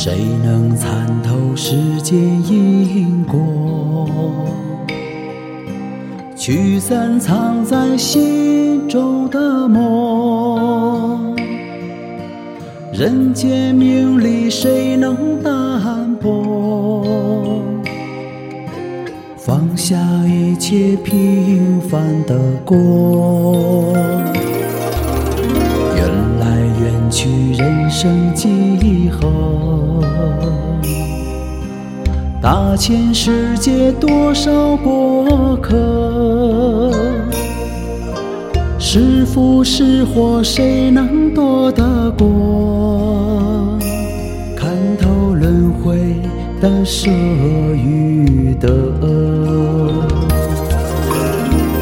[0.00, 4.08] 谁能参透世间因果？
[6.36, 11.18] 驱散藏在心中的魔
[12.92, 17.60] 人间名利谁能淡泊？
[19.36, 19.96] 放下
[20.28, 23.92] 一切平凡的过。
[25.96, 26.08] 缘
[26.38, 30.00] 来缘去人生几何？
[32.40, 36.92] 大千世界多少过客？
[38.78, 43.76] 是福是祸，谁能躲得过？
[44.56, 46.14] 看透轮回
[46.60, 48.68] 的舍与得。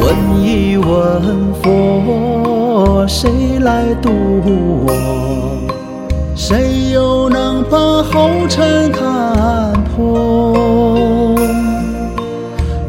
[0.00, 5.47] 问一问佛，谁来渡我？
[6.40, 11.34] 谁又能把红尘看破？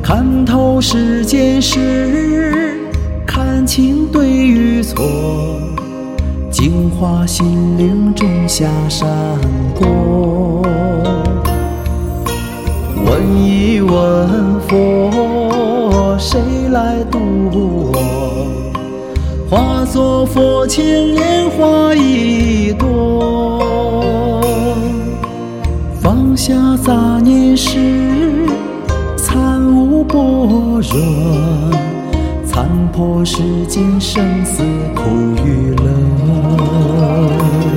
[0.04, 2.80] 看透世间事，
[3.26, 5.04] 看清对与错，
[6.52, 9.10] 净化心灵，种下善
[9.74, 10.62] 果。
[13.04, 17.18] 问一问佛，谁来渡
[17.52, 18.79] 我？
[19.50, 23.60] 化作佛前莲花一朵，
[26.00, 28.48] 放下杂念时，
[29.18, 30.94] 参悟般若，
[32.46, 34.62] 参破世间生死
[34.94, 35.02] 苦
[35.44, 37.69] 与乐。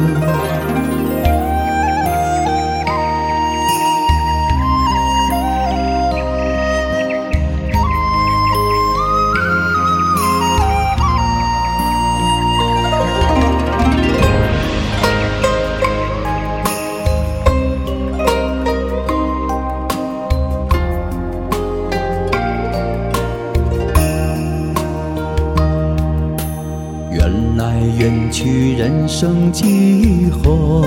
[28.02, 30.84] 人去，人生几何？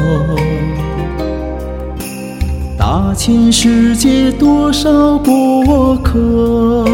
[2.78, 6.86] 大千世界多少过客？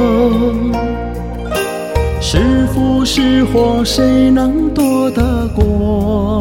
[2.20, 6.40] 是福是祸，谁能躲得过？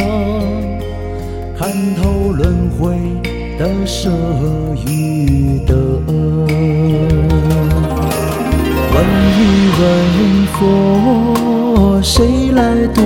[1.58, 2.98] 看透轮回
[3.58, 4.10] 的舍
[4.86, 5.74] 与得。
[8.92, 8.96] 问
[9.38, 9.40] 一
[9.80, 9.88] 问
[10.52, 13.00] 佛，谁来渡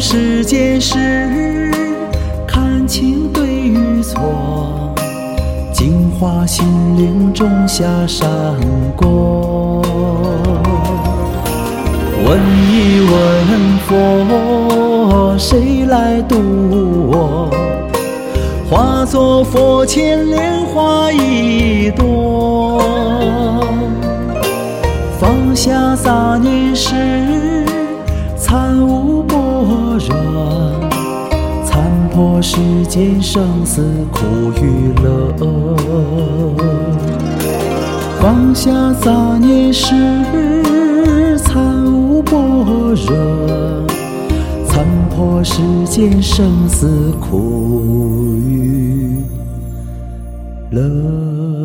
[0.00, 1.70] 世间事，
[2.46, 4.94] 看清对与错，
[5.74, 6.64] 净化心
[6.96, 8.26] 灵，种下善
[8.96, 9.82] 果。
[12.24, 12.40] 问
[12.70, 16.36] 一问佛，谁来渡
[17.10, 17.50] 我？
[18.70, 22.80] 化作佛前莲花一朵，
[25.18, 27.19] 放下杂念时，
[30.00, 30.14] 热，
[31.64, 34.24] 参破世间生死苦
[34.62, 35.34] 与乐，
[38.18, 39.94] 放下杂念时，
[41.36, 42.32] 参悟般
[42.94, 43.86] 若，
[44.66, 47.82] 参破世间生死苦
[48.46, 49.22] 与
[50.70, 51.59] 乐。